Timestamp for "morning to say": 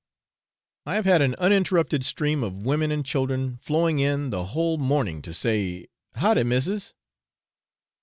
4.79-5.89